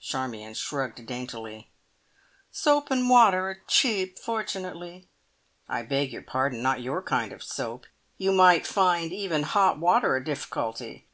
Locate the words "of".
7.32-7.42